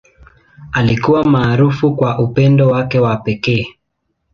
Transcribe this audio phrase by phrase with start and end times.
[0.71, 3.67] Alikuwa maarufu kwa upendo wake wa pekee.